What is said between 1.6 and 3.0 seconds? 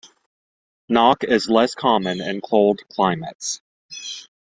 common in cold